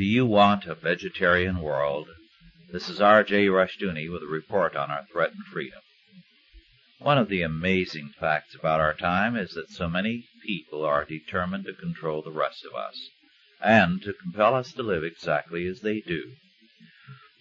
Do 0.00 0.06
you 0.06 0.24
want 0.24 0.64
a 0.64 0.74
vegetarian 0.74 1.60
world? 1.60 2.08
This 2.72 2.88
is 2.88 3.02
R.J. 3.02 3.48
Rushdoony 3.48 4.10
with 4.10 4.22
a 4.22 4.32
report 4.32 4.74
on 4.74 4.90
our 4.90 5.04
threatened 5.12 5.44
freedom. 5.52 5.82
One 6.98 7.18
of 7.18 7.28
the 7.28 7.42
amazing 7.42 8.14
facts 8.18 8.54
about 8.54 8.80
our 8.80 8.94
time 8.94 9.36
is 9.36 9.52
that 9.52 9.68
so 9.68 9.90
many 9.90 10.24
people 10.42 10.86
are 10.86 11.04
determined 11.04 11.66
to 11.66 11.74
control 11.74 12.22
the 12.22 12.30
rest 12.30 12.64
of 12.64 12.74
us, 12.74 13.10
and 13.60 14.00
to 14.00 14.14
compel 14.14 14.54
us 14.54 14.72
to 14.72 14.82
live 14.82 15.04
exactly 15.04 15.66
as 15.66 15.82
they 15.82 16.00
do. 16.00 16.32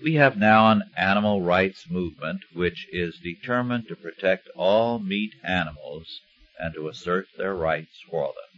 We 0.04 0.16
have 0.16 0.36
now 0.36 0.70
an 0.70 0.84
animal 0.98 1.42
rights 1.42 1.90
movement 1.90 2.42
which 2.52 2.88
is 2.92 3.20
determined 3.20 3.88
to 3.88 3.96
protect 3.96 4.50
all 4.58 5.00
meat 5.00 5.32
animals 5.46 6.20
and 6.60 6.74
to 6.74 6.90
assert 6.90 7.28
their 7.38 7.56
rights 7.56 8.04
for 8.10 8.34
them. 8.34 8.49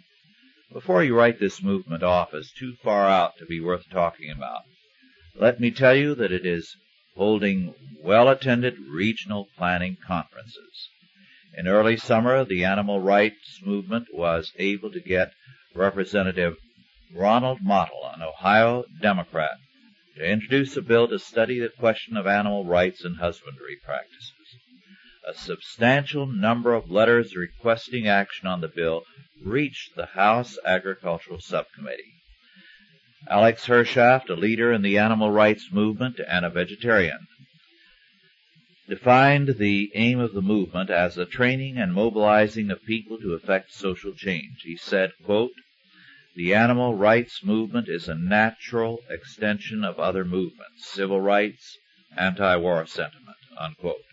Before 0.73 1.03
you 1.03 1.17
write 1.17 1.37
this 1.37 1.61
movement 1.61 2.01
off 2.01 2.33
as 2.33 2.49
too 2.49 2.77
far 2.81 3.05
out 3.05 3.37
to 3.39 3.45
be 3.45 3.59
worth 3.59 3.89
talking 3.89 4.31
about, 4.31 4.61
let 5.35 5.59
me 5.59 5.69
tell 5.69 5.93
you 5.93 6.15
that 6.15 6.31
it 6.31 6.45
is 6.45 6.77
holding 7.17 7.75
well 8.01 8.29
attended 8.29 8.79
regional 8.89 9.49
planning 9.57 9.97
conferences. 10.07 10.89
In 11.57 11.67
early 11.67 11.97
summer, 11.97 12.45
the 12.45 12.63
animal 12.63 13.01
rights 13.01 13.59
movement 13.65 14.07
was 14.13 14.53
able 14.57 14.89
to 14.93 15.01
get 15.01 15.33
Representative 15.75 16.55
Ronald 17.13 17.59
Mottl, 17.61 18.15
an 18.15 18.21
Ohio 18.21 18.85
Democrat, 19.01 19.57
to 20.15 20.23
introduce 20.23 20.77
a 20.77 20.81
bill 20.81 21.09
to 21.09 21.19
study 21.19 21.59
the 21.59 21.67
question 21.67 22.15
of 22.15 22.25
animal 22.25 22.63
rights 22.63 23.03
and 23.03 23.17
husbandry 23.17 23.75
practices. 23.83 24.31
A 25.31 25.33
substantial 25.33 26.25
number 26.27 26.73
of 26.73 26.91
letters 26.91 27.37
requesting 27.37 28.05
action 28.05 28.47
on 28.47 28.59
the 28.59 28.67
bill 28.67 29.05
reached 29.41 29.95
the 29.95 30.07
House 30.07 30.57
Agricultural 30.65 31.39
Subcommittee. 31.39 32.15
Alex 33.29 33.67
Hershaft, 33.67 34.29
a 34.29 34.33
leader 34.33 34.73
in 34.73 34.81
the 34.81 34.97
animal 34.97 35.31
rights 35.31 35.71
movement 35.71 36.19
and 36.27 36.43
a 36.43 36.49
vegetarian, 36.49 37.27
defined 38.89 39.55
the 39.57 39.89
aim 39.95 40.19
of 40.19 40.33
the 40.33 40.41
movement 40.41 40.89
as 40.89 41.15
the 41.15 41.25
training 41.25 41.77
and 41.77 41.93
mobilizing 41.93 42.69
of 42.69 42.83
people 42.83 43.17
to 43.19 43.33
effect 43.33 43.71
social 43.71 44.13
change. 44.13 44.63
He 44.63 44.75
said, 44.75 45.13
quote, 45.23 45.53
the 46.35 46.53
animal 46.53 46.95
rights 46.95 47.41
movement 47.41 47.87
is 47.87 48.09
a 48.09 48.15
natural 48.15 48.99
extension 49.09 49.85
of 49.85 49.97
other 49.97 50.25
movements, 50.25 50.91
civil 50.91 51.21
rights, 51.21 51.77
anti-war 52.17 52.85
sentiment, 52.85 53.37
unquote. 53.57 54.03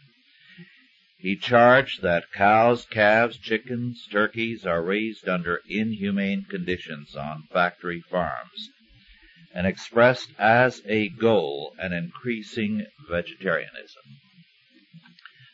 He 1.20 1.34
charged 1.34 2.02
that 2.02 2.30
cows, 2.32 2.86
calves, 2.86 3.38
chickens, 3.38 4.06
turkeys 4.06 4.64
are 4.64 4.84
raised 4.84 5.28
under 5.28 5.62
inhumane 5.68 6.44
conditions 6.44 7.16
on 7.16 7.48
factory 7.52 8.00
farms 8.00 8.70
and 9.52 9.66
expressed 9.66 10.30
as 10.38 10.80
a 10.86 11.08
goal 11.08 11.74
an 11.76 11.92
increasing 11.92 12.86
vegetarianism. 13.10 14.04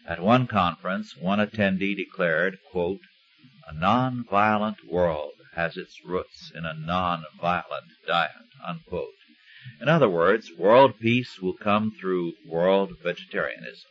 At 0.07 0.21
one 0.21 0.47
conference, 0.47 1.17
one 1.17 1.41
attendee 1.41 1.95
declared, 1.95 2.59
a 2.75 3.73
non-violent 3.73 4.85
world 4.85 5.33
has 5.55 5.79
its 5.79 6.05
roots 6.05 6.53
in 6.55 6.67
a 6.67 6.75
non-violent 6.75 7.91
diet. 8.07 8.33
In 9.81 9.89
other 9.89 10.11
words, 10.11 10.53
world 10.59 11.01
peace 11.01 11.41
will 11.41 11.57
come 11.57 11.91
through 11.91 12.35
world 12.47 12.99
vegetarianism. 13.03 13.91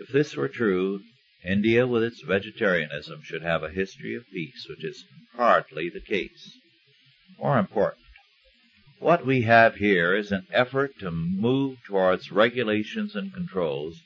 If 0.00 0.08
this 0.10 0.36
were 0.36 0.48
true, 0.48 1.02
India 1.44 1.84
with 1.84 2.04
its 2.04 2.22
vegetarianism 2.22 3.20
should 3.24 3.42
have 3.42 3.64
a 3.64 3.70
history 3.70 4.14
of 4.14 4.30
peace, 4.32 4.64
which 4.68 4.84
is 4.84 5.04
hardly 5.34 5.90
the 5.90 6.00
case. 6.00 6.56
More 7.36 7.58
important, 7.58 8.04
what 9.00 9.26
we 9.26 9.42
have 9.42 9.74
here 9.74 10.14
is 10.14 10.30
an 10.30 10.46
effort 10.52 10.96
to 11.00 11.10
move 11.10 11.78
towards 11.84 12.30
regulations 12.30 13.16
and 13.16 13.34
controls 13.34 14.00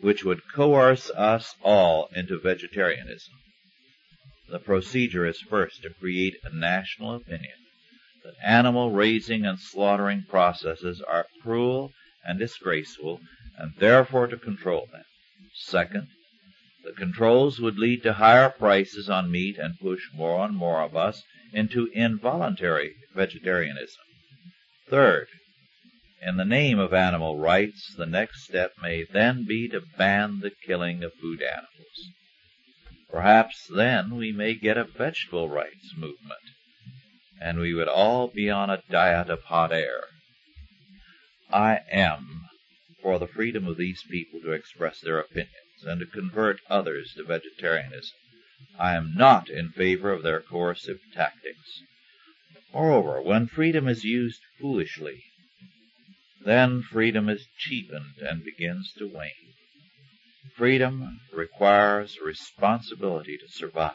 which 0.00 0.22
would 0.22 0.46
coerce 0.52 1.08
us 1.12 1.54
all 1.62 2.10
into 2.14 2.38
vegetarianism. 2.38 3.34
The 4.50 4.58
procedure 4.58 5.24
is 5.24 5.40
first 5.40 5.80
to 5.80 5.94
create 5.94 6.36
a 6.44 6.54
national 6.54 7.14
opinion 7.14 7.56
that 8.22 8.34
animal 8.42 8.90
raising 8.90 9.46
and 9.46 9.58
slaughtering 9.58 10.24
processes 10.28 11.00
are 11.00 11.26
cruel 11.42 11.94
and 12.22 12.38
disgraceful 12.38 13.22
and 13.58 13.74
therefore 13.78 14.28
to 14.28 14.36
control 14.36 14.86
them. 14.92 15.04
Second, 15.54 16.08
the 16.84 16.92
controls 16.92 17.60
would 17.60 17.78
lead 17.78 18.02
to 18.04 18.14
higher 18.14 18.48
prices 18.48 19.10
on 19.10 19.30
meat 19.30 19.58
and 19.58 19.78
push 19.78 20.02
more 20.14 20.44
and 20.44 20.56
more 20.56 20.80
of 20.80 20.96
us 20.96 21.22
into 21.52 21.90
involuntary 21.92 22.94
vegetarianism. 23.14 24.04
Third, 24.88 25.26
in 26.22 26.36
the 26.36 26.44
name 26.44 26.78
of 26.78 26.94
animal 26.94 27.38
rights, 27.38 27.94
the 27.96 28.06
next 28.06 28.44
step 28.44 28.72
may 28.80 29.04
then 29.04 29.44
be 29.44 29.68
to 29.68 29.82
ban 29.96 30.40
the 30.40 30.50
killing 30.50 31.02
of 31.02 31.12
food 31.14 31.42
animals. 31.42 32.12
Perhaps 33.10 33.68
then 33.74 34.16
we 34.16 34.32
may 34.32 34.54
get 34.54 34.76
a 34.76 34.84
vegetable 34.84 35.48
rights 35.48 35.94
movement, 35.96 36.40
and 37.40 37.58
we 37.58 37.74
would 37.74 37.88
all 37.88 38.28
be 38.28 38.50
on 38.50 38.70
a 38.70 38.82
diet 38.90 39.30
of 39.30 39.42
hot 39.44 39.72
air. 39.72 40.04
I 41.50 41.80
am 41.90 42.37
for 43.08 43.18
the 43.18 43.26
freedom 43.26 43.66
of 43.66 43.78
these 43.78 44.04
people 44.10 44.38
to 44.38 44.52
express 44.52 45.00
their 45.00 45.18
opinions 45.18 45.82
and 45.82 45.98
to 45.98 46.04
convert 46.04 46.60
others 46.68 47.14
to 47.16 47.24
vegetarianism. 47.24 48.14
I 48.78 48.96
am 48.96 49.14
not 49.14 49.48
in 49.48 49.70
favor 49.70 50.12
of 50.12 50.22
their 50.22 50.42
coercive 50.42 50.98
tactics. 51.14 51.84
Moreover, 52.74 53.22
when 53.22 53.46
freedom 53.46 53.88
is 53.88 54.04
used 54.04 54.42
foolishly, 54.60 55.24
then 56.44 56.82
freedom 56.82 57.30
is 57.30 57.46
cheapened 57.56 58.18
and 58.20 58.44
begins 58.44 58.92
to 58.98 59.08
wane. 59.08 59.54
Freedom 60.54 61.18
requires 61.32 62.18
responsibility 62.22 63.38
to 63.38 63.48
survive, 63.48 63.94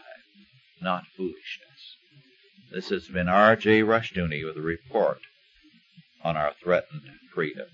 not 0.82 1.04
foolishness. 1.16 1.98
This 2.72 2.90
has 2.90 3.10
been 3.10 3.30
R.J. 3.30 3.84
Rushdoony 3.84 4.44
with 4.44 4.58
a 4.58 4.62
report 4.62 5.20
on 6.24 6.36
our 6.36 6.56
threatened 6.64 7.04
freedom. 7.32 7.68